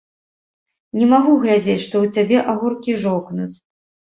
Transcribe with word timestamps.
Не 0.99 1.09
магу 1.11 1.35
глядзець, 1.45 1.77
што 1.85 1.95
ў 2.07 2.15
цябе 2.15 2.37
агуркі 2.55 2.99
жоўкнуць. 3.05 3.55